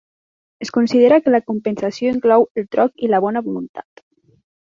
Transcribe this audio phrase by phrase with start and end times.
[0.65, 4.05] Es considera que la compensació inclou el troc i la bona voluntat.